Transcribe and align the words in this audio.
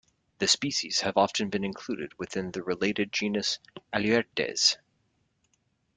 The 0.39 0.47
species 0.47 1.01
have 1.01 1.15
often 1.15 1.51
been 1.51 1.63
included 1.63 2.17
within 2.17 2.53
the 2.53 2.63
related 2.63 3.11
genus 3.13 3.59
"Aleurites". 3.93 4.77